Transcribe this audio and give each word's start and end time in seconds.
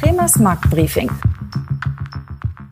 Kremers 0.00 0.38
Marktbriefing. 0.38 1.10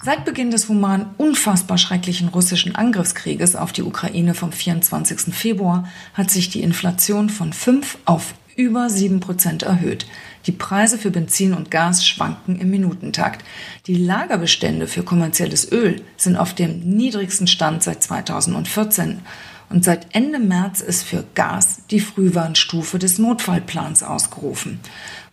Seit 0.03 0.25
Beginn 0.25 0.51
des 0.51 0.67
human 0.71 1.11
unfassbar 1.19 1.77
schrecklichen 1.77 2.29
russischen 2.29 2.75
Angriffskrieges 2.75 3.55
auf 3.55 3.71
die 3.73 3.83
Ukraine 3.83 4.33
vom 4.33 4.51
24. 4.51 5.35
Februar 5.35 5.87
hat 6.15 6.31
sich 6.31 6.49
die 6.49 6.63
Inflation 6.63 7.29
von 7.29 7.53
5 7.53 7.99
auf 8.07 8.33
über 8.57 8.89
7 8.89 9.21
Prozent 9.21 9.63
erhöht. 9.63 10.07
Die 10.47 10.53
Preise 10.53 10.97
für 10.97 11.11
Benzin 11.11 11.53
und 11.53 11.71
Gas 11.71 12.07
schwanken 12.07 12.59
im 12.59 12.71
Minutentakt. 12.71 13.45
Die 13.87 13.97
Lagerbestände 13.97 14.87
für 14.87 15.03
kommerzielles 15.03 15.71
Öl 15.71 16.01
sind 16.17 16.39
auf 16.39 16.55
dem 16.55 16.81
niedrigsten 16.81 17.47
Stand 17.47 17.83
seit 17.83 18.03
2014. 18.03 19.21
Und 19.71 19.85
seit 19.85 20.15
Ende 20.15 20.39
März 20.39 20.81
ist 20.81 21.03
für 21.03 21.25
Gas 21.35 21.83
die 21.91 22.01
Frühwarnstufe 22.01 22.99
des 22.99 23.19
Notfallplans 23.19 24.03
ausgerufen. 24.03 24.81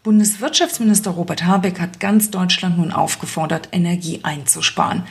Bundeswirtschaftsminister 0.04 1.12
Robert 1.12 1.46
Habeck 1.46 1.80
hat 1.80 2.00
ganz 2.00 2.30
Deutschland 2.32 2.78
nun 2.78 2.92
aufgefordert, 2.92 3.70
Energie 3.72 4.20
einzusparen. 4.24 5.04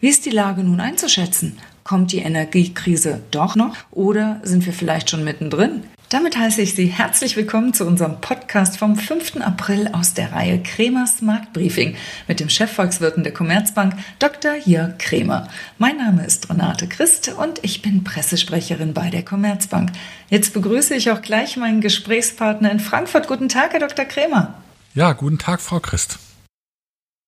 Wie 0.00 0.08
ist 0.08 0.26
die 0.26 0.30
Lage 0.30 0.62
nun 0.62 0.80
einzuschätzen? 0.80 1.58
Kommt 1.84 2.12
die 2.12 2.18
Energiekrise 2.18 3.22
doch 3.30 3.56
noch 3.56 3.76
oder 3.92 4.40
sind 4.42 4.66
wir 4.66 4.72
vielleicht 4.72 5.08
schon 5.08 5.24
mittendrin? 5.24 5.84
Damit 6.08 6.36
heiße 6.36 6.62
ich 6.62 6.76
Sie 6.76 6.86
herzlich 6.86 7.36
willkommen 7.36 7.74
zu 7.74 7.84
unserem 7.84 8.20
Podcast 8.20 8.78
vom 8.78 8.94
5. 8.94 9.40
April 9.40 9.88
aus 9.92 10.14
der 10.14 10.30
Reihe 10.30 10.62
Kremers 10.62 11.20
Marktbriefing 11.20 11.96
mit 12.28 12.38
dem 12.38 12.48
Chefvolkswirten 12.48 13.24
der 13.24 13.34
Commerzbank 13.34 13.94
Dr. 14.20 14.54
Jörg 14.54 14.98
Kremer. 14.98 15.48
Mein 15.78 15.96
Name 15.96 16.24
ist 16.24 16.48
Renate 16.48 16.86
Christ 16.86 17.34
und 17.36 17.58
ich 17.62 17.82
bin 17.82 18.04
Pressesprecherin 18.04 18.94
bei 18.94 19.10
der 19.10 19.24
Commerzbank. 19.24 19.90
Jetzt 20.30 20.54
begrüße 20.54 20.94
ich 20.94 21.10
auch 21.10 21.22
gleich 21.22 21.56
meinen 21.56 21.80
Gesprächspartner 21.80 22.70
in 22.70 22.78
Frankfurt. 22.78 23.26
Guten 23.26 23.48
Tag, 23.48 23.72
Herr 23.72 23.80
Dr. 23.80 24.04
Kremer. 24.04 24.54
Ja, 24.94 25.12
guten 25.12 25.38
Tag, 25.38 25.60
Frau 25.60 25.80
Christ. 25.80 26.20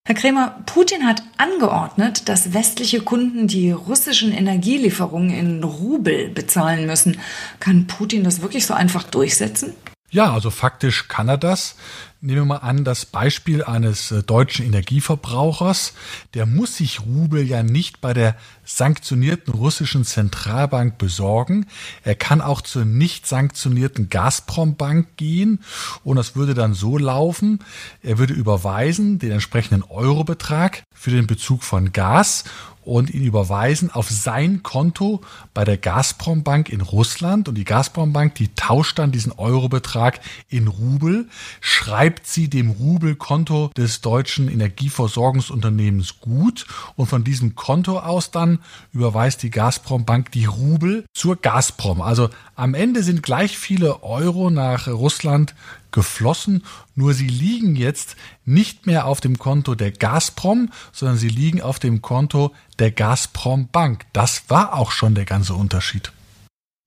Herr 0.09 0.15
Kremer, 0.15 0.57
Putin 0.65 1.07
hat 1.07 1.23
angeordnet, 1.37 2.31
dass 2.31 2.55
westliche 2.55 3.03
Kunden 3.03 3.47
die 3.47 3.73
russischen 3.73 4.33
Energielieferungen 4.33 5.29
in 5.29 5.63
Rubel 5.63 6.31
bezahlen 6.31 6.87
müssen. 6.87 7.21
Kann 7.61 7.87
Putin 7.87 8.25
das 8.25 8.41
wirklich 8.41 8.65
so 8.65 8.73
einfach 8.73 9.05
durchsetzen? 9.05 9.75
Ja, 10.11 10.33
also 10.33 10.49
faktisch 10.49 11.09
kann 11.09 11.29
er 11.29 11.37
das. 11.37 11.77
Nehmen 12.23 12.39
wir 12.39 12.45
mal 12.47 12.57
an, 12.57 12.85
das 12.85 13.05
Beispiel 13.05 13.63
eines 13.63 14.11
äh, 14.11 14.23
deutschen 14.23 14.65
Energieverbrauchers. 14.65 15.93
Der 16.33 16.47
muss 16.47 16.79
sich 16.79 17.01
Rubel 17.03 17.47
ja 17.47 17.63
nicht 17.63 18.01
bei 18.01 18.15
der 18.15 18.35
sanktionierten 18.69 19.55
russischen 19.55 20.05
Zentralbank 20.05 20.99
besorgen. 20.99 21.67
Er 22.05 22.15
kann 22.15 22.43
auch 22.43 22.61
zur 22.61 22.85
nicht 22.85 23.27
sanktionierten 23.27 24.11
Gazprom-Bank 24.11 25.17
gehen 25.17 25.61
und 26.05 26.17
das 26.17 26.37
würde 26.37 26.53
dann 26.53 26.75
so 26.75 26.99
laufen. 26.99 27.61
Er 28.03 28.19
würde 28.19 28.35
überweisen 28.35 29.19
den 29.19 29.33
entsprechenden 29.33 29.83
Eurobetrag 29.83 30.83
für 30.95 31.11
den 31.11 31.27
Bezug 31.27 31.63
von 31.63 31.93
Gas 31.93 32.45
und 32.89 33.13
ihn 33.13 33.23
überweisen 33.23 33.91
auf 33.91 34.09
sein 34.09 34.63
Konto 34.63 35.21
bei 35.53 35.65
der 35.65 35.77
Gazprom 35.77 36.43
Bank 36.43 36.71
in 36.71 36.81
Russland. 36.81 37.47
Und 37.47 37.57
die 37.57 37.65
Gazprom 37.65 38.15
Bank, 38.15 38.35
die 38.37 38.55
tauscht 38.55 38.99
dann 38.99 39.13
diesen 39.13 39.33
Eurobetrag 39.33 40.21
in 40.49 40.69
Rubel, 40.69 41.29
schreibt 41.61 42.27
sie 42.27 42.49
dem 42.49 42.71
Rubelkonto 42.71 43.71
des 43.77 44.01
deutschen 44.01 44.49
Energieversorgungsunternehmens 44.49 46.21
gut 46.21 46.67
und 46.97 47.07
von 47.09 47.25
diesem 47.25 47.55
Konto 47.55 47.99
aus 47.99 48.31
dann 48.31 48.58
überweist 48.93 49.43
die 49.43 49.51
Gazprom 49.51 50.05
Bank 50.05 50.33
die 50.33 50.47
Rubel 50.47 51.05
zur 51.15 51.37
Gazprom. 51.37 52.01
Also 52.01 52.31
am 52.55 52.75
Ende 52.75 53.03
sind 53.03 53.23
gleich 53.23 53.59
viele 53.59 54.03
Euro 54.03 54.51
nach 54.51 54.89
Russland 54.89 55.55
geflossen, 55.91 56.65
nur 56.95 57.15
sie 57.15 57.29
liegen 57.29 57.77
jetzt 57.77 58.17
nicht 58.45 58.87
mehr 58.87 59.07
auf 59.07 59.21
dem 59.21 59.39
Konto 59.39 59.75
der 59.75 59.93
Gazprom, 59.93 60.71
sondern 60.93 61.17
sie 61.17 61.29
liegen 61.29 61.61
auf 61.61 61.79
dem 61.79 62.03
Konto 62.03 62.55
der 62.79 62.91
Gazprom 62.91 63.69
Bank. 63.71 64.07
Das 64.13 64.45
war 64.49 64.75
auch 64.75 64.91
schon 64.91 65.15
der 65.15 65.25
ganze 65.25 65.55
Unterschied. 65.55 66.13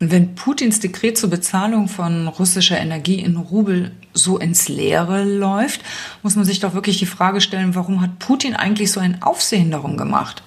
Wenn 0.04 0.34
Putins 0.34 0.80
Dekret 0.80 1.16
zur 1.16 1.30
Bezahlung 1.30 1.88
von 1.88 2.28
russischer 2.28 2.80
Energie 2.80 3.20
in 3.20 3.38
Rubel 3.38 3.92
so 4.14 4.40
ins 4.40 4.68
Leere 4.68 5.24
läuft, 5.24 5.82
muss 6.24 6.36
man 6.36 6.44
sich 6.44 6.60
doch 6.60 6.74
wirklich 6.74 6.98
die 6.98 7.06
Frage 7.06 7.40
stellen, 7.40 7.76
warum 7.76 8.02
hat 8.02 8.18
Putin 8.18 8.56
eigentlich 8.56 8.92
so 8.92 9.00
ein 9.00 9.22
Aufsehen 9.22 9.70
darum 9.70 9.98
gemacht? 9.98 10.42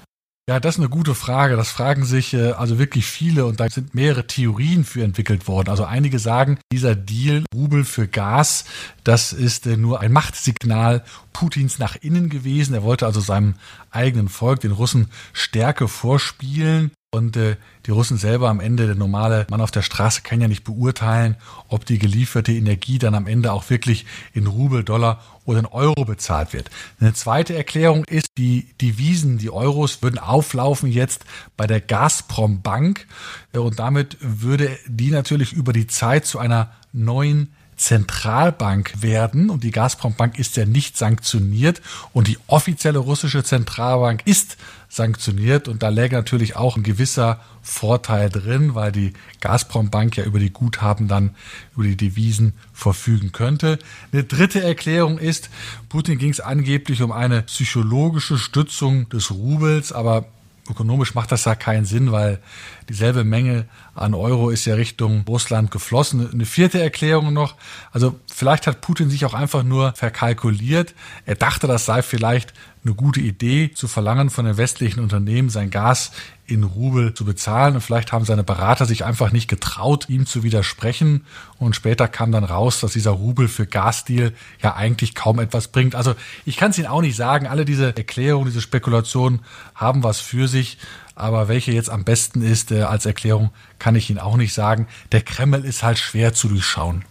Ja, 0.46 0.60
das 0.60 0.74
ist 0.74 0.80
eine 0.80 0.90
gute 0.90 1.14
Frage. 1.14 1.56
Das 1.56 1.70
fragen 1.70 2.04
sich 2.04 2.34
äh, 2.34 2.52
also 2.52 2.78
wirklich 2.78 3.06
viele 3.06 3.46
und 3.46 3.60
da 3.60 3.70
sind 3.70 3.94
mehrere 3.94 4.26
Theorien 4.26 4.84
für 4.84 5.02
entwickelt 5.02 5.48
worden. 5.48 5.70
Also 5.70 5.84
einige 5.84 6.18
sagen, 6.18 6.58
dieser 6.70 6.94
Deal 6.94 7.44
Rubel 7.54 7.84
für 7.84 8.06
Gas, 8.06 8.66
das 9.04 9.32
ist 9.32 9.66
äh, 9.66 9.78
nur 9.78 10.00
ein 10.00 10.12
Machtsignal 10.12 11.02
Putins 11.32 11.78
nach 11.78 11.96
innen 11.96 12.28
gewesen. 12.28 12.74
Er 12.74 12.82
wollte 12.82 13.06
also 13.06 13.20
seinem 13.20 13.54
eigenen 13.90 14.28
Volk, 14.28 14.60
den 14.60 14.72
Russen, 14.72 15.08
Stärke 15.32 15.88
vorspielen. 15.88 16.90
Und 17.14 17.36
äh, 17.36 17.54
die 17.86 17.92
Russen 17.92 18.16
selber 18.16 18.48
am 18.48 18.58
Ende, 18.58 18.86
der 18.86 18.96
normale 18.96 19.46
Mann 19.48 19.60
auf 19.60 19.70
der 19.70 19.82
Straße 19.82 20.22
kann 20.22 20.40
ja 20.40 20.48
nicht 20.48 20.64
beurteilen, 20.64 21.36
ob 21.68 21.86
die 21.86 22.00
gelieferte 22.00 22.50
Energie 22.50 22.98
dann 22.98 23.14
am 23.14 23.28
Ende 23.28 23.52
auch 23.52 23.70
wirklich 23.70 24.04
in 24.32 24.48
Rubel, 24.48 24.82
Dollar 24.82 25.22
oder 25.44 25.60
in 25.60 25.66
Euro 25.66 26.04
bezahlt 26.04 26.52
wird. 26.52 26.70
Eine 26.98 27.12
zweite 27.12 27.54
Erklärung 27.54 28.04
ist, 28.06 28.26
die 28.36 28.66
Devisen, 28.80 29.38
die 29.38 29.50
Euros 29.50 30.02
würden 30.02 30.18
auflaufen 30.18 30.90
jetzt 30.90 31.24
bei 31.56 31.68
der 31.68 31.80
Gazprom 31.80 32.62
Bank 32.62 33.06
äh, 33.52 33.58
und 33.58 33.78
damit 33.78 34.16
würde 34.20 34.76
die 34.88 35.12
natürlich 35.12 35.52
über 35.52 35.72
die 35.72 35.86
Zeit 35.86 36.26
zu 36.26 36.40
einer 36.40 36.72
neuen 36.92 37.54
Zentralbank 37.76 39.02
werden. 39.02 39.50
Und 39.50 39.64
die 39.64 39.70
Gazprom 39.70 40.14
Bank 40.14 40.38
ist 40.38 40.56
ja 40.56 40.64
nicht 40.64 40.96
sanktioniert. 40.96 41.82
Und 42.12 42.28
die 42.28 42.38
offizielle 42.46 42.98
russische 42.98 43.44
Zentralbank 43.44 44.22
ist 44.24 44.56
sanktioniert. 44.88 45.68
Und 45.68 45.82
da 45.82 45.88
läge 45.88 46.16
natürlich 46.16 46.56
auch 46.56 46.76
ein 46.76 46.82
gewisser 46.82 47.40
Vorteil 47.62 48.30
drin, 48.30 48.74
weil 48.74 48.92
die 48.92 49.12
Gazprom 49.40 49.90
Bank 49.90 50.16
ja 50.16 50.24
über 50.24 50.38
die 50.38 50.52
Guthaben 50.52 51.08
dann 51.08 51.34
über 51.74 51.84
die 51.84 51.96
Devisen 51.96 52.52
verfügen 52.72 53.32
könnte. 53.32 53.78
Eine 54.12 54.24
dritte 54.24 54.62
Erklärung 54.62 55.18
ist, 55.18 55.50
Putin 55.88 56.18
ging 56.18 56.30
es 56.30 56.40
angeblich 56.40 57.02
um 57.02 57.10
eine 57.10 57.42
psychologische 57.42 58.38
Stützung 58.38 59.08
des 59.08 59.30
Rubels, 59.30 59.92
aber 59.92 60.26
ökonomisch 60.70 61.14
macht 61.14 61.32
das 61.32 61.44
ja 61.44 61.54
keinen 61.54 61.84
Sinn, 61.84 62.12
weil 62.12 62.40
dieselbe 62.88 63.24
Menge 63.24 63.66
an 63.94 64.14
Euro 64.14 64.50
ist 64.50 64.64
ja 64.64 64.74
Richtung 64.74 65.24
Russland 65.28 65.70
geflossen. 65.70 66.30
Eine 66.32 66.46
vierte 66.46 66.82
Erklärung 66.82 67.32
noch. 67.32 67.54
Also 67.92 68.18
vielleicht 68.32 68.66
hat 68.66 68.80
Putin 68.80 69.10
sich 69.10 69.24
auch 69.24 69.34
einfach 69.34 69.62
nur 69.62 69.92
verkalkuliert. 69.92 70.94
Er 71.26 71.36
dachte, 71.36 71.66
das 71.66 71.86
sei 71.86 72.02
vielleicht 72.02 72.52
eine 72.84 72.94
gute 72.94 73.20
Idee, 73.20 73.70
zu 73.74 73.88
verlangen 73.88 74.28
von 74.28 74.44
den 74.44 74.58
westlichen 74.58 75.00
Unternehmen 75.00 75.48
sein 75.48 75.70
Gas 75.70 76.10
in 76.46 76.64
Rubel 76.64 77.14
zu 77.14 77.24
bezahlen. 77.24 77.76
Und 77.76 77.80
vielleicht 77.80 78.12
haben 78.12 78.26
seine 78.26 78.44
Berater 78.44 78.84
sich 78.84 79.04
einfach 79.04 79.32
nicht 79.32 79.48
getraut, 79.48 80.08
ihm 80.08 80.26
zu 80.26 80.42
widersprechen. 80.42 81.24
Und 81.58 81.74
später 81.74 82.08
kam 82.08 82.32
dann 82.32 82.44
raus, 82.44 82.80
dass 82.80 82.92
dieser 82.92 83.12
Rubel 83.12 83.48
für 83.48 83.66
Gasdeal 83.66 84.32
ja 84.62 84.74
eigentlich 84.74 85.14
kaum 85.14 85.38
etwas 85.38 85.68
bringt. 85.68 85.94
Also 85.94 86.14
ich 86.44 86.56
kann 86.56 86.72
es 86.72 86.78
Ihnen 86.78 86.88
auch 86.88 87.00
nicht 87.00 87.16
sagen. 87.16 87.46
Alle 87.46 87.64
diese 87.64 87.96
Erklärungen, 87.96 88.46
diese 88.46 88.60
Spekulationen 88.60 89.40
haben 89.74 90.02
was 90.02 90.20
für 90.20 90.48
sich. 90.48 90.78
Aber 91.14 91.48
welche 91.48 91.72
jetzt 91.72 91.90
am 91.90 92.04
besten 92.04 92.42
ist 92.42 92.72
äh, 92.72 92.82
als 92.82 93.06
Erklärung, 93.06 93.50
kann 93.78 93.94
ich 93.96 94.10
Ihnen 94.10 94.18
auch 94.18 94.36
nicht 94.36 94.52
sagen. 94.52 94.88
Der 95.12 95.22
Kreml 95.22 95.64
ist 95.64 95.82
halt 95.82 95.98
schwer 95.98 96.34
zu 96.34 96.48
durchschauen. 96.48 97.04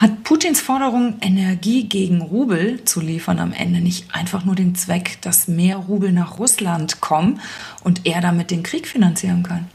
Hat 0.00 0.22
Putins 0.24 0.62
Forderung, 0.62 1.16
Energie 1.20 1.86
gegen 1.86 2.22
Rubel 2.22 2.84
zu 2.84 3.00
liefern, 3.00 3.38
am 3.38 3.52
Ende 3.52 3.80
nicht 3.80 4.14
einfach 4.14 4.46
nur 4.46 4.54
den 4.54 4.74
Zweck, 4.74 5.18
dass 5.20 5.46
mehr 5.46 5.76
Rubel 5.76 6.10
nach 6.12 6.38
Russland 6.38 7.02
kommen 7.02 7.40
und 7.84 8.06
er 8.06 8.22
damit 8.22 8.50
den 8.50 8.62
Krieg 8.62 8.86
finanzieren 8.86 9.42
kann? 9.42 9.68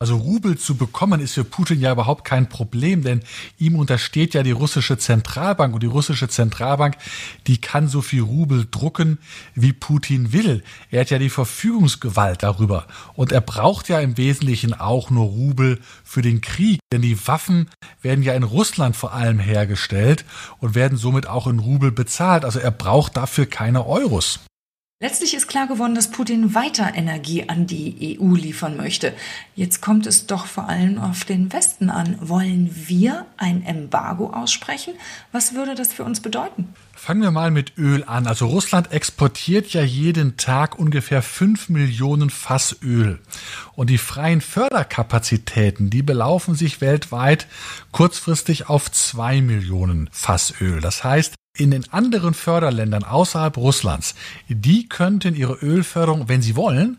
Also 0.00 0.16
Rubel 0.16 0.58
zu 0.58 0.76
bekommen 0.76 1.20
ist 1.20 1.32
für 1.34 1.44
Putin 1.44 1.80
ja 1.80 1.92
überhaupt 1.92 2.24
kein 2.24 2.48
Problem, 2.48 3.02
denn 3.02 3.22
ihm 3.58 3.76
untersteht 3.76 4.34
ja 4.34 4.42
die 4.42 4.50
russische 4.50 4.98
Zentralbank 4.98 5.72
und 5.72 5.82
die 5.82 5.86
russische 5.86 6.28
Zentralbank, 6.28 6.96
die 7.46 7.58
kann 7.58 7.88
so 7.88 8.02
viel 8.02 8.22
Rubel 8.22 8.66
drucken, 8.70 9.18
wie 9.54 9.72
Putin 9.72 10.32
will. 10.32 10.64
Er 10.90 11.02
hat 11.02 11.10
ja 11.10 11.18
die 11.18 11.30
Verfügungsgewalt 11.30 12.42
darüber 12.42 12.86
und 13.14 13.32
er 13.32 13.40
braucht 13.40 13.88
ja 13.88 14.00
im 14.00 14.18
Wesentlichen 14.18 14.74
auch 14.74 15.10
nur 15.10 15.26
Rubel 15.26 15.80
für 16.02 16.22
den 16.22 16.40
Krieg, 16.40 16.80
denn 16.92 17.00
die 17.00 17.26
Waffen 17.26 17.70
werden 18.02 18.24
ja 18.24 18.34
in 18.34 18.42
Russland 18.42 18.96
vor 18.96 19.14
allem 19.14 19.38
hergestellt 19.38 20.24
und 20.58 20.74
werden 20.74 20.98
somit 20.98 21.28
auch 21.28 21.46
in 21.46 21.60
Rubel 21.60 21.92
bezahlt. 21.92 22.44
Also 22.44 22.58
er 22.58 22.72
braucht 22.72 23.16
dafür 23.16 23.46
keine 23.46 23.86
Euros. 23.86 24.40
Letztlich 25.00 25.34
ist 25.34 25.48
klar 25.48 25.66
geworden, 25.66 25.96
dass 25.96 26.10
Putin 26.10 26.54
weiter 26.54 26.92
Energie 26.94 27.48
an 27.48 27.66
die 27.66 28.16
EU 28.18 28.36
liefern 28.36 28.76
möchte. 28.76 29.12
Jetzt 29.56 29.82
kommt 29.82 30.06
es 30.06 30.26
doch 30.26 30.46
vor 30.46 30.68
allem 30.68 30.98
auf 30.98 31.24
den 31.24 31.52
Westen 31.52 31.90
an. 31.90 32.16
Wollen 32.20 32.70
wir 32.86 33.26
ein 33.36 33.66
Embargo 33.66 34.30
aussprechen? 34.30 34.94
Was 35.32 35.52
würde 35.52 35.74
das 35.74 35.92
für 35.92 36.04
uns 36.04 36.20
bedeuten? 36.20 36.72
Fangen 36.94 37.22
wir 37.22 37.32
mal 37.32 37.50
mit 37.50 37.76
Öl 37.76 38.04
an. 38.04 38.28
Also 38.28 38.46
Russland 38.46 38.92
exportiert 38.92 39.74
ja 39.74 39.82
jeden 39.82 40.36
Tag 40.36 40.78
ungefähr 40.78 41.22
5 41.22 41.68
Millionen 41.70 42.30
Fass 42.30 42.76
Öl. 42.80 43.18
Und 43.74 43.90
die 43.90 43.98
freien 43.98 44.40
Förderkapazitäten, 44.40 45.90
die 45.90 46.02
belaufen 46.02 46.54
sich 46.54 46.80
weltweit 46.80 47.48
kurzfristig 47.90 48.68
auf 48.68 48.90
2 48.90 49.42
Millionen 49.42 50.08
Fass 50.12 50.54
Öl. 50.60 50.80
Das 50.80 51.02
heißt, 51.02 51.34
in 51.56 51.70
den 51.70 51.90
anderen 51.92 52.34
Förderländern 52.34 53.04
außerhalb 53.04 53.56
Russlands, 53.56 54.14
die 54.48 54.88
könnten 54.88 55.36
ihre 55.36 55.54
Ölförderung, 55.54 56.28
wenn 56.28 56.42
sie 56.42 56.56
wollen, 56.56 56.98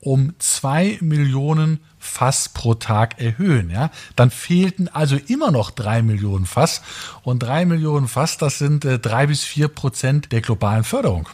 um 0.00 0.34
zwei 0.38 0.98
Millionen 1.00 1.80
Fass 1.98 2.50
pro 2.50 2.74
Tag 2.74 3.18
erhöhen. 3.18 3.70
Ja, 3.70 3.90
dann 4.14 4.30
fehlten 4.30 4.88
also 4.88 5.16
immer 5.16 5.50
noch 5.50 5.70
drei 5.70 6.02
Millionen 6.02 6.44
Fass 6.44 6.82
und 7.22 7.42
drei 7.42 7.64
Millionen 7.64 8.06
Fass, 8.06 8.36
das 8.36 8.58
sind 8.58 8.84
äh, 8.84 8.98
drei 8.98 9.26
bis 9.26 9.42
vier 9.42 9.68
Prozent 9.68 10.32
der 10.32 10.42
globalen 10.42 10.84
Förderung. 10.84 11.28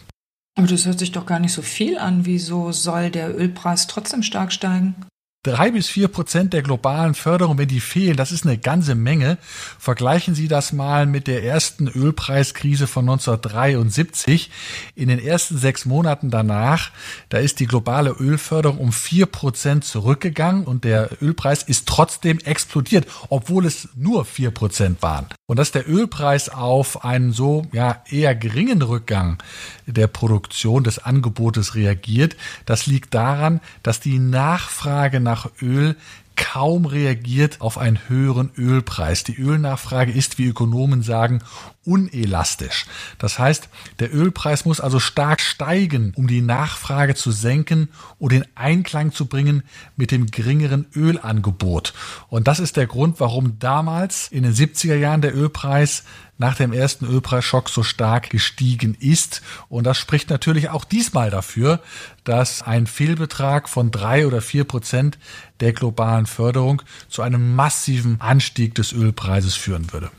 Aber 0.56 0.68
das 0.68 0.86
hört 0.86 1.00
sich 1.00 1.10
doch 1.10 1.26
gar 1.26 1.40
nicht 1.40 1.52
so 1.52 1.62
viel 1.62 1.98
an. 1.98 2.26
Wieso 2.26 2.70
soll 2.70 3.10
der 3.10 3.36
Ölpreis 3.36 3.88
trotzdem 3.88 4.22
stark 4.22 4.52
steigen? 4.52 4.94
Drei 5.42 5.70
bis 5.70 5.88
vier 5.88 6.08
Prozent 6.08 6.52
der 6.52 6.60
globalen 6.60 7.14
Förderung, 7.14 7.56
wenn 7.56 7.66
die 7.66 7.80
fehlen, 7.80 8.18
das 8.18 8.30
ist 8.30 8.44
eine 8.44 8.58
ganze 8.58 8.94
Menge. 8.94 9.38
Vergleichen 9.78 10.34
Sie 10.34 10.48
das 10.48 10.74
mal 10.74 11.06
mit 11.06 11.26
der 11.26 11.42
ersten 11.42 11.88
Ölpreiskrise 11.88 12.86
von 12.86 13.08
1973. 13.08 14.50
In 14.94 15.08
den 15.08 15.18
ersten 15.18 15.56
sechs 15.56 15.86
Monaten 15.86 16.28
danach, 16.28 16.90
da 17.30 17.38
ist 17.38 17.58
die 17.58 17.66
globale 17.66 18.10
Ölförderung 18.10 18.76
um 18.76 18.92
vier 18.92 19.24
Prozent 19.24 19.86
zurückgegangen 19.86 20.64
und 20.64 20.84
der 20.84 21.08
Ölpreis 21.22 21.62
ist 21.62 21.88
trotzdem 21.88 22.38
explodiert, 22.40 23.06
obwohl 23.30 23.64
es 23.64 23.88
nur 23.94 24.26
vier 24.26 24.50
Prozent 24.50 25.00
waren. 25.00 25.28
Und 25.50 25.58
dass 25.58 25.72
der 25.72 25.90
Ölpreis 25.90 26.48
auf 26.48 27.04
einen 27.04 27.32
so 27.32 27.66
ja 27.72 28.04
eher 28.08 28.36
geringen 28.36 28.82
Rückgang 28.82 29.38
der 29.84 30.06
Produktion 30.06 30.84
des 30.84 31.00
Angebotes 31.00 31.74
reagiert, 31.74 32.36
das 32.66 32.86
liegt 32.86 33.14
daran, 33.14 33.60
dass 33.82 33.98
die 33.98 34.20
Nachfrage 34.20 35.18
nach 35.18 35.50
Öl 35.60 35.96
kaum 36.40 36.86
reagiert 36.86 37.60
auf 37.60 37.76
einen 37.76 38.08
höheren 38.08 38.50
Ölpreis. 38.56 39.24
Die 39.24 39.36
Ölnachfrage 39.36 40.10
ist, 40.10 40.38
wie 40.38 40.46
Ökonomen 40.46 41.02
sagen, 41.02 41.42
unelastisch. 41.84 42.86
Das 43.18 43.38
heißt, 43.38 43.68
der 43.98 44.14
Ölpreis 44.14 44.64
muss 44.64 44.80
also 44.80 44.98
stark 45.00 45.42
steigen, 45.42 46.14
um 46.16 46.26
die 46.26 46.40
Nachfrage 46.40 47.14
zu 47.14 47.30
senken 47.30 47.90
und 48.18 48.32
in 48.32 48.46
Einklang 48.54 49.12
zu 49.12 49.26
bringen 49.26 49.64
mit 49.96 50.12
dem 50.12 50.30
geringeren 50.30 50.86
Ölangebot. 50.96 51.92
Und 52.28 52.48
das 52.48 52.58
ist 52.58 52.78
der 52.78 52.86
Grund, 52.86 53.20
warum 53.20 53.58
damals 53.58 54.28
in 54.28 54.42
den 54.42 54.54
70er 54.54 54.96
Jahren 54.96 55.20
der 55.20 55.36
Ölpreis 55.36 56.04
nach 56.40 56.56
dem 56.56 56.72
ersten 56.72 57.06
Ölpreisschock 57.06 57.68
so 57.68 57.82
stark 57.82 58.30
gestiegen 58.30 58.96
ist. 58.98 59.42
Und 59.68 59.84
das 59.84 59.98
spricht 59.98 60.30
natürlich 60.30 60.70
auch 60.70 60.84
diesmal 60.84 61.30
dafür, 61.30 61.80
dass 62.24 62.62
ein 62.62 62.86
Fehlbetrag 62.86 63.68
von 63.68 63.90
drei 63.90 64.26
oder 64.26 64.40
vier 64.40 64.64
Prozent 64.64 65.18
der 65.60 65.74
globalen 65.74 66.24
Förderung 66.26 66.82
zu 67.08 67.20
einem 67.22 67.54
massiven 67.54 68.20
Anstieg 68.20 68.74
des 68.74 68.92
Ölpreises 68.92 69.54
führen 69.54 69.92
würde. 69.92 70.10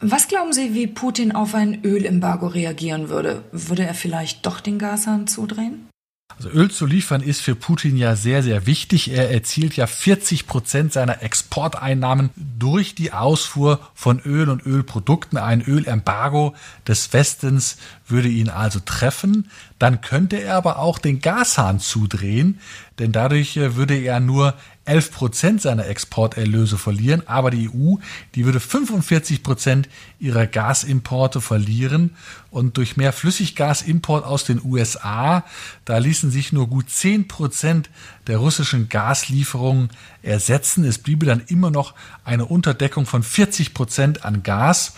Was 0.00 0.28
glauben 0.28 0.52
Sie, 0.52 0.74
wie 0.74 0.86
Putin 0.86 1.32
auf 1.32 1.54
ein 1.54 1.82
Ölembargo 1.82 2.46
reagieren 2.46 3.08
würde? 3.08 3.44
Würde 3.50 3.84
er 3.84 3.94
vielleicht 3.94 4.44
doch 4.44 4.60
den 4.60 4.78
Gashahn 4.78 5.26
zudrehen? 5.26 5.88
Also 6.36 6.48
Öl 6.50 6.70
zu 6.70 6.86
liefern 6.86 7.22
ist 7.22 7.40
für 7.40 7.54
Putin 7.54 7.96
ja 7.96 8.16
sehr, 8.16 8.42
sehr 8.42 8.66
wichtig. 8.66 9.10
Er 9.10 9.30
erzielt 9.30 9.76
ja 9.76 9.86
40 9.86 10.46
Prozent 10.46 10.92
seiner 10.92 11.22
Exporteinnahmen 11.22 12.30
durch 12.36 12.94
die 12.94 13.12
Ausfuhr 13.12 13.78
von 13.94 14.20
Öl 14.20 14.48
und 14.48 14.66
Ölprodukten. 14.66 15.38
Ein 15.38 15.62
Ölembargo 15.62 16.54
des 16.88 17.12
Westens 17.12 17.76
würde 18.08 18.28
ihn 18.28 18.48
also 18.48 18.80
treffen. 18.84 19.48
Dann 19.78 20.00
könnte 20.00 20.36
er 20.40 20.56
aber 20.56 20.78
auch 20.78 20.98
den 20.98 21.20
Gashahn 21.20 21.78
zudrehen, 21.78 22.58
denn 22.98 23.12
dadurch 23.12 23.56
äh, 23.56 23.76
würde 23.76 23.96
er 23.96 24.20
nur 24.20 24.54
11 24.86 25.12
Prozent 25.12 25.62
seiner 25.62 25.86
Exporterlöse 25.86 26.76
verlieren, 26.76 27.22
aber 27.26 27.50
die 27.50 27.70
EU, 27.70 27.96
die 28.34 28.44
würde 28.44 28.60
45 28.60 29.42
Prozent 29.42 29.88
ihrer 30.20 30.46
Gasimporte 30.46 31.40
verlieren 31.40 32.14
und 32.50 32.76
durch 32.76 32.96
mehr 32.96 33.12
Flüssiggasimport 33.14 34.24
aus 34.24 34.44
den 34.44 34.60
USA, 34.62 35.44
da 35.86 35.98
ließen 35.98 36.30
sich 36.30 36.52
nur 36.52 36.68
gut 36.68 36.90
10 36.90 37.28
Prozent 37.28 37.88
der 38.26 38.38
russischen 38.38 38.90
Gaslieferungen 38.90 39.88
ersetzen. 40.22 40.84
Es 40.84 40.98
bliebe 40.98 41.24
dann 41.24 41.42
immer 41.46 41.70
noch 41.70 41.94
eine 42.24 42.44
Unterdeckung 42.44 43.06
von 43.06 43.22
40 43.22 43.72
Prozent 43.72 44.24
an 44.24 44.42
Gas 44.42 44.94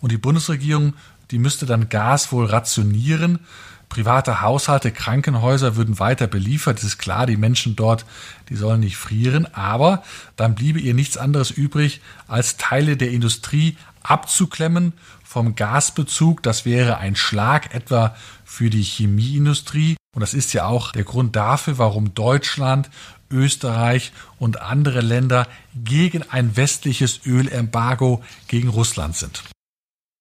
und 0.00 0.12
die 0.12 0.18
Bundesregierung, 0.18 0.94
die 1.30 1.38
müsste 1.38 1.66
dann 1.66 1.88
Gas 1.88 2.32
wohl 2.32 2.46
rationieren. 2.46 3.40
Private 3.88 4.40
Haushalte, 4.40 4.92
Krankenhäuser 4.92 5.76
würden 5.76 5.98
weiter 5.98 6.26
beliefert. 6.26 6.78
Es 6.78 6.84
ist 6.84 6.98
klar, 6.98 7.26
die 7.26 7.36
Menschen 7.36 7.76
dort, 7.76 8.04
die 8.48 8.56
sollen 8.56 8.80
nicht 8.80 8.96
frieren. 8.96 9.46
Aber 9.54 10.02
dann 10.36 10.54
bliebe 10.54 10.80
ihr 10.80 10.94
nichts 10.94 11.16
anderes 11.16 11.50
übrig, 11.50 12.00
als 12.26 12.56
Teile 12.56 12.96
der 12.96 13.10
Industrie 13.10 13.76
abzuklemmen 14.02 14.92
vom 15.24 15.54
Gasbezug. 15.54 16.42
Das 16.42 16.64
wäre 16.64 16.98
ein 16.98 17.16
Schlag 17.16 17.74
etwa 17.74 18.14
für 18.44 18.70
die 18.70 18.82
Chemieindustrie. 18.82 19.96
Und 20.14 20.20
das 20.20 20.34
ist 20.34 20.52
ja 20.52 20.66
auch 20.66 20.92
der 20.92 21.04
Grund 21.04 21.36
dafür, 21.36 21.78
warum 21.78 22.14
Deutschland, 22.14 22.90
Österreich 23.30 24.12
und 24.38 24.60
andere 24.60 25.00
Länder 25.00 25.46
gegen 25.74 26.22
ein 26.30 26.56
westliches 26.56 27.20
Ölembargo 27.26 28.22
gegen 28.46 28.68
Russland 28.68 29.16
sind. 29.16 29.42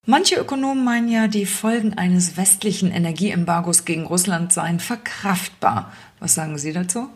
Manche 0.08 0.36
Ökonomen 0.36 0.84
meinen 0.84 1.10
ja, 1.10 1.28
die 1.28 1.48
Folgen 1.48 1.98
eines 1.98 2.38
westlichen 2.38 2.92
Energieembargos 2.92 3.86
gegen 3.86 4.06
Russland 4.06 4.54
seien 4.54 4.80
verkraftbar. 4.80 5.92
Was 6.20 6.36
sagen 6.36 6.60
Sie 6.60 6.74
dazu? 6.74 7.10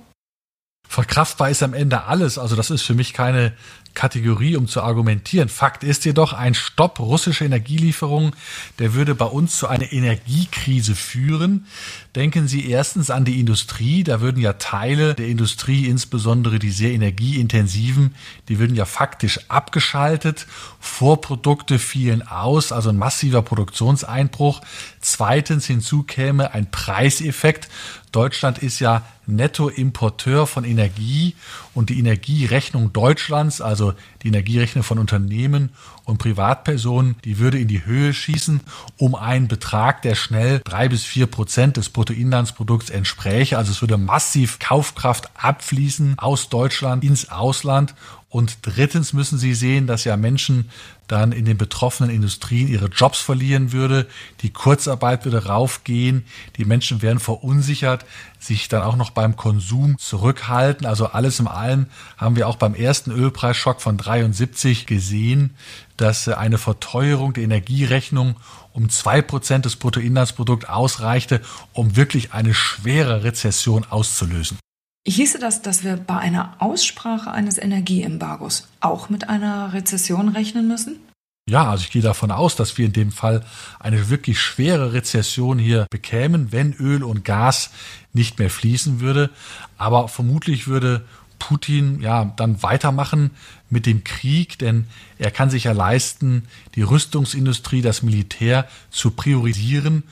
Verkraftbar 0.92 1.52
ist 1.52 1.62
am 1.62 1.76
Ende 1.76 2.06
alles. 2.06 2.40
Also 2.40 2.56
das 2.56 2.72
ist 2.72 2.82
für 2.82 2.96
mich 2.96 3.14
keine 3.14 3.54
Kategorie, 3.94 4.56
um 4.56 4.68
zu 4.68 4.82
argumentieren. 4.82 5.48
Fakt 5.48 5.84
ist 5.84 6.04
jedoch, 6.04 6.34
ein 6.34 6.56
Stopp 6.56 7.00
russischer 7.00 7.46
Energielieferungen, 7.46 8.36
der 8.80 8.96
würde 8.96 9.14
bei 9.14 9.26
uns 9.26 9.56
zu 9.56 9.68
einer 9.68 9.92
Energiekrise 9.92 10.96
führen. 10.96 11.68
Denken 12.16 12.48
Sie 12.48 12.68
erstens 12.68 13.12
an 13.12 13.24
die 13.24 13.40
Industrie. 13.40 14.04
Da 14.04 14.20
würden 14.20 14.42
ja 14.42 14.54
Teile 14.54 15.14
der 15.14 15.28
Industrie, 15.28 15.86
insbesondere 15.86 16.58
die 16.58 16.72
sehr 16.72 16.92
energieintensiven, 16.92 18.16
die 18.48 18.58
würden 18.58 18.76
ja 18.76 18.86
faktisch 18.86 19.42
abgeschaltet. 19.48 20.48
Vorprodukte 20.80 21.78
fielen 21.78 22.28
aus, 22.28 22.72
also 22.72 22.90
ein 22.90 22.98
massiver 22.98 23.44
Produktionseinbruch. 23.44 24.62
Zweitens 25.02 25.68
hinzu 25.68 26.02
käme 26.02 26.56
ein 26.56 26.72
Preiseffekt. 26.72 27.70
Deutschland 28.12 28.58
ist 28.58 28.80
ja 28.80 29.04
Nettoimporteur 29.36 30.48
von 30.48 30.64
Energie 30.64 31.36
und 31.74 31.90
die 31.90 32.00
Energierechnung 32.00 32.94
Deutschlands, 32.94 33.62
also 33.62 33.94
die 34.24 34.28
Energierechnung 34.28 34.84
von 34.84 35.00
Unternehmen 35.00 35.70
und 36.04 36.18
Privatpersonen, 36.18 37.16
die 37.24 37.40
würde 37.40 37.60
in 37.60 37.68
die 37.68 37.86
Höhe 37.86 38.14
schießen, 38.14 38.62
um 38.98 39.16
einen 39.16 39.48
Betrag, 39.48 40.02
der 40.02 40.16
schnell 40.16 40.62
drei 40.64 40.90
bis 40.90 41.04
vier 41.04 41.28
Prozent 41.28 41.78
des 41.78 41.90
Bruttoinlandsprodukts 41.90 42.90
entspräche. 42.90 43.58
Also 43.58 43.72
es 43.72 43.82
würde 43.82 43.98
massiv 43.98 44.60
Kaufkraft 44.60 45.30
abfließen 45.36 46.18
aus 46.18 46.50
Deutschland 46.50 47.04
ins 47.04 47.30
Ausland 47.30 47.94
und 48.30 48.60
drittens 48.62 49.12
müssen 49.12 49.40
Sie 49.40 49.56
sehen, 49.56 49.88
dass 49.88 50.04
ja 50.04 50.16
Menschen 50.16 50.70
dann 51.08 51.32
in 51.32 51.46
den 51.46 51.58
betroffenen 51.58 52.12
Industrien 52.12 52.68
ihre 52.68 52.86
Jobs 52.86 53.20
verlieren 53.20 53.72
würde, 53.72 54.06
die 54.42 54.52
Kurzarbeit 54.52 55.26
würde 55.26 55.48
raufgehen, 55.48 56.24
die 56.58 56.66
Menschen 56.66 57.02
wären 57.02 57.18
verunsichert, 57.18 58.06
sich 58.38 58.68
dann 58.68 58.84
auch 58.84 58.96
noch 58.96 59.10
beim 59.10 59.36
Konsum 59.36 59.98
zurückhalten. 59.98 60.86
Also 60.86 61.08
alles 61.08 61.40
im 61.40 61.48
Allen 61.48 61.90
haben 62.18 62.36
wir 62.36 62.48
auch 62.48 62.58
beim 62.58 62.76
ersten 62.76 63.10
Ölpreisschock 63.10 63.82
von 63.82 63.98
73 63.98 64.86
gesehen, 64.86 65.56
dass 65.98 66.28
eine 66.28 66.60
Verteuerung 66.60 67.34
der 67.34 67.46
Energierechnung 67.46 68.36
um 68.74 68.92
zwei 68.92 69.24
Prozent 69.24 69.66
des 69.66 69.76
Bruttoinlandsprodukts 69.76 70.70
ausreichte, 70.70 71.42
um 71.74 71.96
wirklich 71.96 72.32
eine 72.34 72.54
schwere 72.54 73.24
Rezession 73.24 73.86
auszulösen. 73.90 74.60
Hieße 75.08 75.40
das, 75.40 75.62
dass 75.62 75.84
wir 75.84 75.98
bei 75.98 76.18
einer 76.18 76.56
Aussprache 76.60 77.32
eines 77.32 77.58
Energieembargos 77.58 78.68
auch 78.80 79.10
mit 79.10 79.30
einer 79.30 79.74
Rezession 79.74 80.30
rechnen 80.30 80.68
müssen? 80.68 81.00
Ja, 81.50 81.72
also 81.72 81.84
ich 81.84 81.90
gehe 81.90 82.04
davon 82.04 82.30
aus, 82.30 82.56
dass 82.56 82.78
wir 82.78 82.86
in 82.86 82.94
dem 82.94 83.12
Fall 83.12 83.44
eine 83.80 84.10
wirklich 84.10 84.40
schwere 84.40 84.94
Rezession 84.94 85.58
hier 85.58 85.88
bekämen, 85.90 86.52
wenn 86.52 86.74
Öl 86.74 87.04
und 87.04 87.26
Gas 87.26 87.72
nicht 88.14 88.38
mehr 88.38 88.52
fließen 88.52 89.00
würde. 89.00 89.32
Aber 89.76 90.10
vermutlich 90.10 90.68
würde 90.68 91.06
Putin 91.40 92.02
ja 92.02 92.26
dann 92.36 92.62
weitermachen 92.62 93.32
mit 93.70 93.88
dem 93.88 94.04
Krieg, 94.04 94.60
denn 94.60 94.86
er 95.18 95.32
kann 95.32 95.50
sich 95.50 95.64
ja 95.64 95.72
leisten, 95.72 96.44
die 96.76 96.84
Rüstungsindustrie, 96.84 97.82
das 97.82 98.04
Militär 98.04 98.68
zu 98.92 99.12
priorisieren 99.12 100.04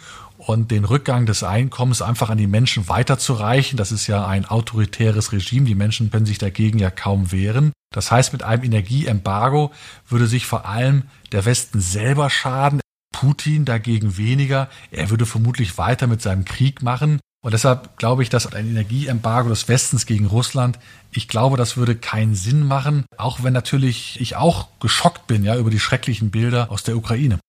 und 0.48 0.72
den 0.72 0.86
Rückgang 0.86 1.26
des 1.26 1.44
Einkommens 1.44 2.02
einfach 2.02 2.30
an 2.30 2.38
die 2.38 2.48
Menschen 2.48 2.88
weiterzureichen. 2.88 3.76
Das 3.76 3.92
ist 3.92 4.08
ja 4.08 4.26
ein 4.26 4.46
autoritäres 4.46 5.34
Regime. 5.34 5.66
Die 5.66 5.76
Menschen 5.76 6.10
können 6.10 6.26
sich 6.26 6.38
dagegen 6.38 6.80
ja 6.80 6.90
kaum 6.90 7.34
wehren. 7.34 7.74
Das 7.94 8.12
heißt, 8.12 8.32
mit 8.32 8.44
einem 8.44 8.64
Energieembargo 8.64 9.72
würde 10.08 10.28
sich 10.28 10.46
vor 10.46 10.66
allem 10.66 11.04
der 11.34 11.44
Westen 11.46 11.82
selber 11.82 12.30
schaden. 12.30 12.80
Putin 13.12 13.66
dagegen 13.66 14.16
weniger. 14.16 14.70
Er 14.92 15.10
würde 15.10 15.26
vermutlich 15.26 15.78
weiter 15.78 16.08
mit 16.08 16.22
seinem 16.22 16.46
Krieg 16.46 16.82
machen. 16.82 17.20
Und 17.44 17.52
deshalb 17.52 17.98
glaube 17.98 18.24
ich, 18.24 18.30
dass 18.30 18.52
ein 18.52 18.68
Energieembargo 18.68 19.50
des 19.50 19.68
Westens 19.68 20.06
gegen 20.06 20.28
Russland, 20.28 20.80
ich 21.12 21.28
glaube, 21.28 21.58
das 21.58 21.78
würde 21.78 21.96
keinen 21.96 22.36
Sinn 22.36 22.64
machen, 22.64 23.06
auch 23.18 23.44
wenn 23.44 23.54
natürlich 23.54 24.20
ich 24.22 24.36
auch 24.36 24.68
geschockt 24.80 25.28
bin, 25.28 25.44
ja, 25.44 25.56
über 25.58 25.70
die 25.70 25.80
schrecklichen 25.80 26.32
Bilder 26.32 26.72
aus 26.72 26.84
der 26.84 26.98
Ukraine. 26.98 27.40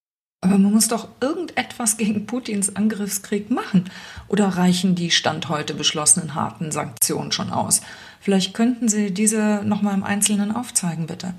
Aber 0.41 0.57
man 0.57 0.73
muss 0.73 0.89
doch 0.89 1.09
irgendetwas 1.21 1.97
gegen 1.97 2.27
Putins 2.27 2.77
Angriffskrieg 2.77 3.51
machen. 3.51 3.91
Oder 4.29 4.49
reichen 4.49 4.95
die 4.95 5.11
Stand 5.11 5.49
heute 5.49 5.75
beschlossenen 5.75 6.35
harten 6.35 6.71
Sanktionen 6.71 7.33
schon 7.33 7.51
aus? 7.51 7.81
Vielleicht 8.21 8.55
könnten 8.55 8.89
Sie 8.89 9.13
diese 9.13 9.63
nochmal 9.65 9.95
im 9.95 10.05
Einzelnen 10.05 10.55
aufzeigen, 10.55 11.07
bitte. 11.07 11.35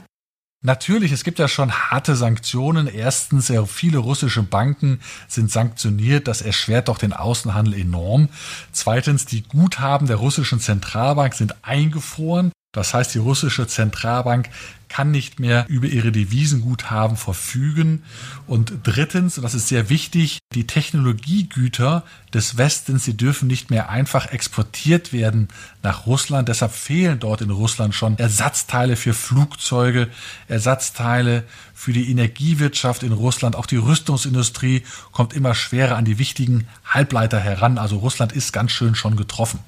Natürlich, 0.61 1.13
es 1.13 1.23
gibt 1.23 1.39
ja 1.39 1.47
schon 1.47 1.71
harte 1.71 2.17
Sanktionen. 2.17 2.87
Erstens, 2.87 3.47
ja, 3.47 3.65
viele 3.65 3.99
russische 3.99 4.43
Banken 4.43 4.99
sind 5.29 5.49
sanktioniert. 5.49 6.27
Das 6.27 6.41
erschwert 6.41 6.89
doch 6.89 6.97
den 6.97 7.13
Außenhandel 7.13 7.75
enorm. 7.75 8.27
Zweitens, 8.73 9.25
die 9.25 9.43
Guthaben 9.43 10.07
der 10.07 10.17
russischen 10.17 10.59
Zentralbank 10.59 11.33
sind 11.33 11.55
eingefroren. 11.61 12.51
Das 12.71 12.93
heißt, 12.93 13.15
die 13.15 13.19
russische 13.19 13.65
Zentralbank 13.65 14.49
kann 14.89 15.09
nicht 15.09 15.39
mehr 15.39 15.65
über 15.69 15.87
ihre 15.87 16.11
Devisenguthaben 16.11 17.17
verfügen. 17.17 18.03
Und 18.45 18.73
drittens, 18.83 19.37
und 19.37 19.43
das 19.43 19.55
ist 19.55 19.69
sehr 19.69 19.89
wichtig, 19.89 20.37
die 20.53 20.67
Technologiegüter 20.67 22.03
des 22.31 22.57
Westens, 22.57 23.05
sie 23.05 23.17
dürfen 23.17 23.47
nicht 23.47 23.71
mehr 23.71 23.89
einfach 23.89 24.31
exportiert 24.31 25.13
werden 25.13 25.47
nach 25.81 26.05
Russland. 26.05 26.47
Deshalb 26.47 26.71
fehlen 26.71 27.19
dort 27.19 27.41
in 27.41 27.49
Russland 27.49 27.95
schon 27.95 28.19
Ersatzteile 28.19 28.95
für 28.95 29.15
Flugzeuge, 29.15 30.07
Ersatzteile 30.47 31.45
für 31.73 31.93
die 31.93 32.11
Energiewirtschaft 32.11 33.01
in 33.01 33.13
Russland. 33.13 33.55
Auch 33.55 33.65
die 33.65 33.77
Rüstungsindustrie 33.77 34.83
kommt 35.11 35.33
immer 35.33 35.55
schwerer 35.55 35.95
an 35.95 36.05
die 36.05 36.19
wichtigen 36.19 36.67
Halbleiter 36.85 37.39
heran. 37.39 37.79
Also 37.79 37.97
Russland 37.97 38.31
ist 38.31 38.53
ganz 38.53 38.71
schön 38.71 38.93
schon 38.93 39.15
getroffen. 39.15 39.59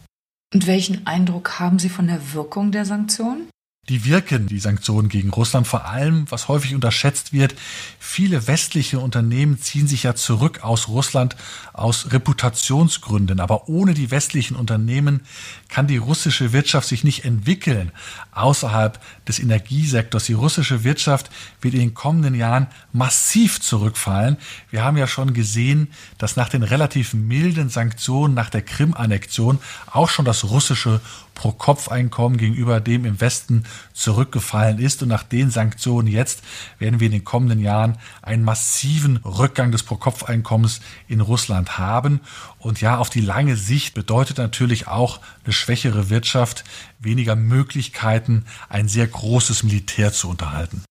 Und 0.53 0.67
welchen 0.67 1.07
Eindruck 1.07 1.59
haben 1.59 1.79
Sie 1.79 1.89
von 1.89 2.07
der 2.07 2.33
Wirkung 2.33 2.71
der 2.71 2.85
Sanktionen? 2.85 3.47
Die 3.91 4.05
wirken, 4.05 4.47
die 4.47 4.59
Sanktionen 4.59 5.09
gegen 5.09 5.31
Russland, 5.31 5.67
vor 5.67 5.83
allem, 5.83 6.23
was 6.31 6.47
häufig 6.47 6.73
unterschätzt 6.73 7.33
wird, 7.33 7.55
viele 7.99 8.47
westliche 8.47 8.99
Unternehmen 8.99 9.59
ziehen 9.59 9.85
sich 9.85 10.03
ja 10.03 10.15
zurück 10.15 10.63
aus 10.63 10.87
Russland 10.87 11.35
aus 11.73 12.13
Reputationsgründen. 12.13 13.41
Aber 13.41 13.67
ohne 13.67 13.93
die 13.93 14.09
westlichen 14.09 14.55
Unternehmen 14.55 15.19
kann 15.67 15.87
die 15.87 15.97
russische 15.97 16.53
Wirtschaft 16.53 16.87
sich 16.87 17.03
nicht 17.03 17.25
entwickeln 17.25 17.91
außerhalb 18.31 18.97
des 19.27 19.39
Energiesektors. 19.39 20.23
Die 20.23 20.33
russische 20.35 20.85
Wirtschaft 20.85 21.29
wird 21.59 21.73
in 21.73 21.81
den 21.81 21.93
kommenden 21.93 22.33
Jahren 22.35 22.67
massiv 22.93 23.59
zurückfallen. 23.59 24.37
Wir 24.69 24.85
haben 24.85 24.95
ja 24.95 25.05
schon 25.05 25.33
gesehen, 25.33 25.89
dass 26.17 26.37
nach 26.37 26.47
den 26.47 26.63
relativ 26.63 27.13
milden 27.13 27.67
Sanktionen 27.67 28.35
nach 28.35 28.49
der 28.49 28.61
Krim-Annexion 28.61 29.59
auch 29.91 30.07
schon 30.07 30.23
das 30.23 30.45
russische 30.45 31.01
Pro-Kopf-Einkommen 31.33 32.37
gegenüber 32.37 32.79
dem 32.79 33.05
im 33.05 33.21
Westen 33.21 33.65
zurückgefallen 33.93 34.79
ist. 34.79 35.01
Und 35.01 35.09
nach 35.09 35.23
den 35.23 35.51
Sanktionen 35.51 36.07
jetzt 36.07 36.41
werden 36.79 36.99
wir 36.99 37.07
in 37.07 37.13
den 37.13 37.23
kommenden 37.23 37.59
Jahren 37.59 37.97
einen 38.21 38.43
massiven 38.43 39.17
Rückgang 39.17 39.71
des 39.71 39.83
Pro-Kopf-Einkommens 39.83 40.81
in 41.07 41.21
Russland 41.21 41.77
haben. 41.77 42.21
Und 42.59 42.81
ja, 42.81 42.97
auf 42.97 43.09
die 43.09 43.21
lange 43.21 43.55
Sicht 43.55 43.93
bedeutet 43.93 44.37
natürlich 44.37 44.87
auch 44.87 45.19
eine 45.43 45.53
schwächere 45.53 46.09
Wirtschaft, 46.09 46.63
weniger 46.99 47.35
Möglichkeiten, 47.35 48.45
ein 48.69 48.87
sehr 48.87 49.07
großes 49.07 49.63
Militär 49.63 50.13
zu 50.13 50.29
unterhalten. 50.29 50.83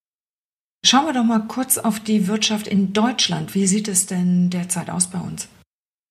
Schauen 0.85 1.07
wir 1.07 1.13
doch 1.13 1.25
mal 1.25 1.47
kurz 1.47 1.77
auf 1.77 2.01
die 2.01 2.27
Wirtschaft 2.27 2.67
in 2.67 2.93
Deutschland. 2.95 3.55
Wie 3.55 3.67
sieht 3.67 3.87
es 3.87 4.07
denn 4.07 4.49
derzeit 4.49 4.89
aus 4.89 5.09
bei 5.09 5.19
uns? 5.19 5.49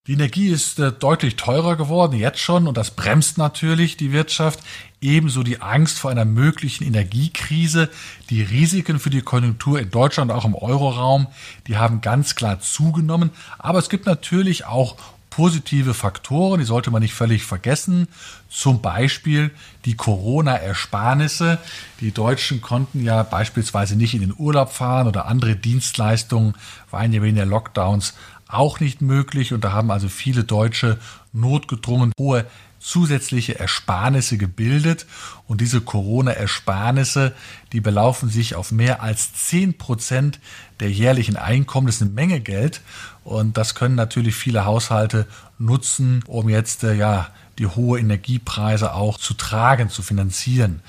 Die 0.09 0.13
Energie 0.13 0.47
ist 0.47 0.79
äh, 0.79 0.91
deutlich 0.91 1.35
teurer 1.35 1.75
geworden, 1.75 2.17
jetzt 2.17 2.39
schon, 2.39 2.67
und 2.67 2.77
das 2.77 2.89
bremst 2.89 3.37
natürlich 3.37 3.95
die 3.95 4.11
Wirtschaft. 4.11 4.59
Ebenso 5.01 5.43
die 5.43 5.61
Angst 5.61 5.99
vor 5.99 6.09
einer 6.09 6.25
möglichen 6.25 6.83
Energiekrise. 6.83 7.91
Die 8.31 8.41
Risiken 8.41 8.97
für 8.97 9.11
die 9.11 9.21
Konjunktur 9.21 9.79
in 9.79 9.91
Deutschland, 9.91 10.31
auch 10.31 10.45
im 10.45 10.55
Euroraum, 10.55 11.27
die 11.67 11.77
haben 11.77 12.01
ganz 12.01 12.33
klar 12.33 12.59
zugenommen. 12.59 13.29
Aber 13.59 13.77
es 13.77 13.87
gibt 13.87 14.07
natürlich 14.07 14.65
auch 14.65 14.95
positive 15.29 15.93
Faktoren, 15.93 16.59
die 16.59 16.65
sollte 16.65 16.89
man 16.89 17.03
nicht 17.03 17.13
völlig 17.13 17.43
vergessen. 17.43 18.07
Zum 18.49 18.81
Beispiel 18.81 19.51
die 19.85 19.95
Corona-Ersparnisse. 19.95 21.59
Die 22.01 22.11
Deutschen 22.11 22.61
konnten 22.61 23.03
ja 23.03 23.21
beispielsweise 23.21 23.95
nicht 23.95 24.15
in 24.15 24.21
den 24.21 24.33
Urlaub 24.35 24.71
fahren 24.71 25.07
oder 25.07 25.27
andere 25.27 25.55
Dienstleistungen 25.55 26.55
waren 26.89 27.13
ja 27.13 27.21
wegen 27.21 27.35
der 27.35 27.45
Lockdowns 27.45 28.15
auch 28.49 28.79
nicht 28.79 29.01
möglich 29.01 29.53
und 29.53 29.63
da 29.63 29.71
haben 29.71 29.91
also 29.91 30.09
viele 30.09 30.43
Deutsche 30.43 30.97
notgedrungen 31.31 32.11
hohe 32.19 32.45
zusätzliche 32.79 33.59
Ersparnisse 33.59 34.37
gebildet 34.37 35.05
und 35.47 35.61
diese 35.61 35.81
Corona-Ersparnisse, 35.81 37.33
die 37.73 37.81
belaufen 37.81 38.29
sich 38.29 38.55
auf 38.55 38.71
mehr 38.71 39.03
als 39.03 39.33
zehn 39.33 39.77
Prozent 39.77 40.39
der 40.79 40.89
jährlichen 40.89 41.35
Einkommen. 41.35 41.87
Das 41.87 41.97
ist 41.97 42.01
eine 42.03 42.11
Menge 42.11 42.39
Geld 42.39 42.81
und 43.23 43.57
das 43.57 43.75
können 43.75 43.95
natürlich 43.95 44.35
viele 44.35 44.65
Haushalte 44.65 45.27
nutzen, 45.57 46.23
um 46.25 46.49
jetzt 46.49 46.83
äh, 46.83 46.93
ja 46.93 47.27
die 47.59 47.67
hohe 47.67 47.99
Energiepreise 47.99 48.93
auch 48.93 49.17
zu 49.17 49.33
tragen, 49.33 49.89
zu 49.89 50.01
finanzieren. 50.01 50.81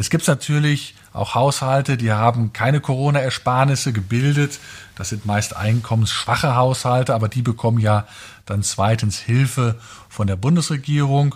Es 0.00 0.08
gibt 0.08 0.26
natürlich 0.26 0.94
auch 1.12 1.34
Haushalte, 1.34 1.98
die 1.98 2.10
haben 2.10 2.54
keine 2.54 2.80
Corona-Ersparnisse 2.80 3.92
gebildet. 3.92 4.58
Das 4.96 5.10
sind 5.10 5.26
meist 5.26 5.54
einkommensschwache 5.54 6.56
Haushalte, 6.56 7.14
aber 7.14 7.28
die 7.28 7.42
bekommen 7.42 7.78
ja 7.78 8.06
dann 8.46 8.62
zweitens 8.62 9.18
Hilfe 9.18 9.78
von 10.08 10.26
der 10.26 10.36
Bundesregierung. 10.36 11.34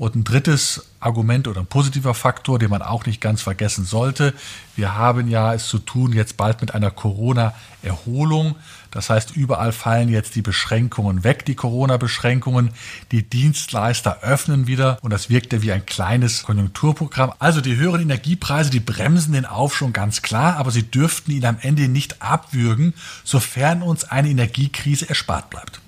Und 0.00 0.16
ein 0.16 0.24
drittes 0.24 0.86
Argument 0.98 1.46
oder 1.46 1.60
ein 1.60 1.66
positiver 1.66 2.14
Faktor, 2.14 2.58
den 2.58 2.70
man 2.70 2.80
auch 2.80 3.04
nicht 3.04 3.20
ganz 3.20 3.42
vergessen 3.42 3.84
sollte. 3.84 4.32
Wir 4.74 4.94
haben 4.94 5.28
ja 5.28 5.52
es 5.52 5.66
zu 5.66 5.78
tun 5.78 6.14
jetzt 6.14 6.38
bald 6.38 6.62
mit 6.62 6.72
einer 6.72 6.90
Corona-Erholung. 6.90 8.56
Das 8.90 9.10
heißt, 9.10 9.36
überall 9.36 9.72
fallen 9.72 10.08
jetzt 10.08 10.36
die 10.36 10.40
Beschränkungen 10.40 11.22
weg, 11.22 11.44
die 11.44 11.54
Corona-Beschränkungen. 11.54 12.70
Die 13.12 13.28
Dienstleister 13.28 14.22
öffnen 14.22 14.66
wieder 14.66 14.96
und 15.02 15.10
das 15.10 15.28
wirkt 15.28 15.52
ja 15.52 15.60
wie 15.60 15.72
ein 15.72 15.84
kleines 15.84 16.44
Konjunkturprogramm. 16.44 17.34
Also 17.38 17.60
die 17.60 17.76
höheren 17.76 18.00
Energiepreise, 18.00 18.70
die 18.70 18.80
bremsen 18.80 19.34
den 19.34 19.44
Aufschwung 19.44 19.92
ganz 19.92 20.22
klar, 20.22 20.56
aber 20.56 20.70
sie 20.70 20.84
dürften 20.84 21.30
ihn 21.30 21.44
am 21.44 21.58
Ende 21.60 21.88
nicht 21.88 22.22
abwürgen, 22.22 22.94
sofern 23.22 23.82
uns 23.82 24.04
eine 24.04 24.30
Energiekrise 24.30 25.10
erspart 25.10 25.50
bleibt. 25.50 25.82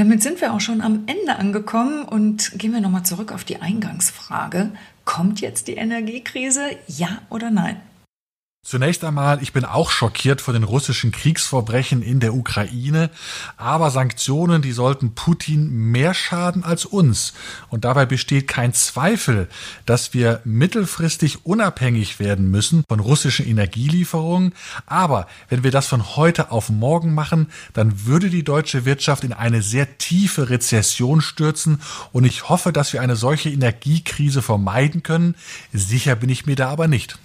Damit 0.00 0.22
sind 0.22 0.40
wir 0.40 0.54
auch 0.54 0.60
schon 0.60 0.80
am 0.80 1.04
Ende 1.06 1.36
angekommen 1.36 2.04
und 2.04 2.52
gehen 2.58 2.72
wir 2.72 2.80
nochmal 2.80 3.02
zurück 3.02 3.32
auf 3.32 3.44
die 3.44 3.60
Eingangsfrage. 3.60 4.70
Kommt 5.04 5.42
jetzt 5.42 5.68
die 5.68 5.74
Energiekrise? 5.74 6.62
Ja 6.86 7.18
oder 7.28 7.50
nein? 7.50 7.76
Zunächst 8.62 9.02
einmal, 9.04 9.42
ich 9.42 9.54
bin 9.54 9.64
auch 9.64 9.90
schockiert 9.90 10.42
vor 10.42 10.52
den 10.52 10.64
russischen 10.64 11.12
Kriegsverbrechen 11.12 12.02
in 12.02 12.20
der 12.20 12.34
Ukraine, 12.34 13.10
aber 13.56 13.90
Sanktionen, 13.90 14.60
die 14.60 14.70
sollten 14.70 15.14
Putin 15.14 15.70
mehr 15.90 16.12
schaden 16.12 16.62
als 16.62 16.84
uns. 16.84 17.32
Und 17.70 17.86
dabei 17.86 18.04
besteht 18.04 18.46
kein 18.46 18.74
Zweifel, 18.74 19.48
dass 19.86 20.12
wir 20.12 20.42
mittelfristig 20.44 21.46
unabhängig 21.46 22.20
werden 22.20 22.50
müssen 22.50 22.84
von 22.86 23.00
russischen 23.00 23.46
Energielieferungen. 23.46 24.52
Aber 24.84 25.26
wenn 25.48 25.64
wir 25.64 25.70
das 25.70 25.88
von 25.88 26.14
heute 26.14 26.52
auf 26.52 26.68
morgen 26.68 27.14
machen, 27.14 27.50
dann 27.72 28.04
würde 28.04 28.28
die 28.28 28.44
deutsche 28.44 28.84
Wirtschaft 28.84 29.24
in 29.24 29.32
eine 29.32 29.62
sehr 29.62 29.96
tiefe 29.96 30.50
Rezession 30.50 31.22
stürzen. 31.22 31.80
Und 32.12 32.24
ich 32.24 32.50
hoffe, 32.50 32.72
dass 32.72 32.92
wir 32.92 33.00
eine 33.00 33.16
solche 33.16 33.48
Energiekrise 33.48 34.42
vermeiden 34.42 35.02
können. 35.02 35.34
Sicher 35.72 36.14
bin 36.14 36.28
ich 36.28 36.44
mir 36.44 36.56
da 36.56 36.68
aber 36.68 36.88
nicht. 36.88 37.18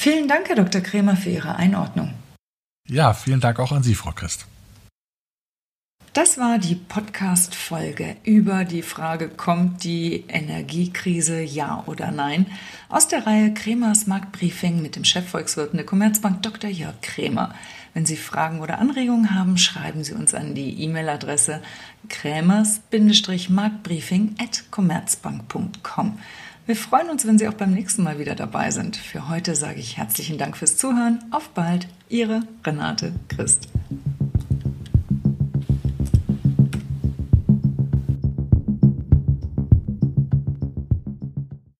Vielen 0.00 0.28
Dank, 0.28 0.48
Herr 0.48 0.56
Dr. 0.56 0.80
Kremer, 0.80 1.14
für 1.14 1.28
Ihre 1.28 1.56
Einordnung. 1.56 2.14
Ja, 2.88 3.12
vielen 3.12 3.40
Dank 3.40 3.58
auch 3.58 3.70
an 3.70 3.82
Sie, 3.82 3.94
Frau 3.94 4.12
Christ. 4.12 4.46
Das 6.14 6.38
war 6.38 6.58
die 6.58 6.74
Podcast-Folge 6.74 8.16
über 8.24 8.64
die 8.64 8.80
Frage, 8.80 9.28
kommt 9.28 9.84
die 9.84 10.24
Energiekrise 10.26 11.42
ja 11.42 11.84
oder 11.84 12.12
nein? 12.12 12.46
Aus 12.88 13.08
der 13.08 13.26
Reihe 13.26 13.52
Kremers 13.52 14.06
Marktbriefing 14.06 14.80
mit 14.80 14.96
dem 14.96 15.04
Chefvolkswirt 15.04 15.74
der 15.74 15.84
Commerzbank 15.84 16.42
Dr. 16.44 16.70
Jörg 16.70 16.98
Kremer. 17.02 17.54
Wenn 17.92 18.06
Sie 18.06 18.16
Fragen 18.16 18.60
oder 18.60 18.78
Anregungen 18.78 19.34
haben, 19.34 19.58
schreiben 19.58 20.02
Sie 20.02 20.14
uns 20.14 20.32
an 20.32 20.54
die 20.54 20.82
E-Mail-Adresse 20.82 21.60
krämers-marktbriefing 22.08 24.36
at 24.40 24.64
commerzbank.com. 24.70 26.18
Wir 26.66 26.76
freuen 26.76 27.10
uns, 27.10 27.26
wenn 27.26 27.38
Sie 27.38 27.48
auch 27.48 27.54
beim 27.54 27.72
nächsten 27.72 28.02
Mal 28.02 28.18
wieder 28.18 28.34
dabei 28.34 28.70
sind. 28.70 28.96
Für 28.96 29.28
heute 29.28 29.56
sage 29.56 29.80
ich 29.80 29.96
herzlichen 29.96 30.38
Dank 30.38 30.56
fürs 30.56 30.76
Zuhören. 30.76 31.18
Auf 31.30 31.48
bald, 31.50 31.88
Ihre 32.08 32.42
Renate 32.64 33.12
Christ. 33.28 33.68